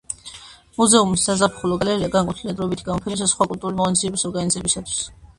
მუზეუმის 0.77 1.25
საზაფხულო 1.27 1.75
გალერეა 1.83 2.07
განკუთვნილია 2.15 2.55
დროებითი 2.61 2.87
გამოფენებისა 2.87 3.27
და 3.27 3.33
სხვა 3.33 3.47
კულტურული 3.51 3.83
ღონისძიებების 3.83 4.25
ორგანიზებისთვის. 4.31 5.05